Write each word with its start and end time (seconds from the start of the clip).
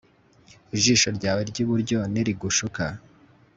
ijisho 0.75 1.09
ryawe 1.17 1.41
ry'iburyo 1.49 1.97
nirigushuka 2.13 2.83